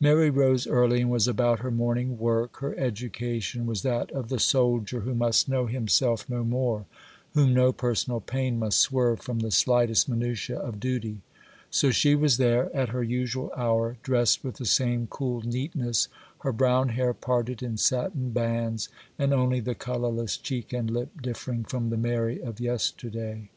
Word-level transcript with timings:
Mary 0.00 0.30
rose 0.30 0.66
early 0.66 1.00
and 1.00 1.12
was 1.12 1.28
about 1.28 1.60
her 1.60 1.70
morning 1.70 2.18
work. 2.18 2.56
Her 2.56 2.76
education 2.76 3.66
was 3.66 3.82
that 3.82 4.10
of 4.10 4.28
the 4.28 4.40
soldier, 4.40 5.02
who 5.02 5.14
must 5.14 5.48
know 5.48 5.66
himself 5.66 6.28
no 6.28 6.42
more, 6.42 6.86
whom 7.34 7.54
no 7.54 7.72
personal 7.72 8.18
pain 8.18 8.58
must 8.58 8.80
swerve 8.80 9.20
from 9.20 9.38
the 9.38 9.52
slightest 9.52 10.10
minutiæ 10.10 10.56
of 10.56 10.80
duty. 10.80 11.20
So 11.70 11.92
she 11.92 12.16
was 12.16 12.36
there, 12.36 12.74
at 12.74 12.88
her 12.88 13.04
usual 13.04 13.52
hour, 13.56 13.96
dressed 14.02 14.42
with 14.42 14.56
the 14.56 14.66
same 14.66 15.06
cool 15.06 15.42
neatness, 15.42 16.08
her 16.40 16.52
brown 16.52 16.88
hair 16.88 17.14
parted 17.14 17.62
in 17.62 17.76
satin 17.76 18.32
bands, 18.32 18.88
and 19.20 19.32
only 19.32 19.60
the 19.60 19.76
colourless 19.76 20.36
cheek 20.36 20.72
and 20.72 20.90
lip 20.90 21.22
differing 21.22 21.62
from 21.62 21.90
the 21.90 21.96
Mary 21.96 22.42
of 22.42 22.58
yesterday. 22.58 23.50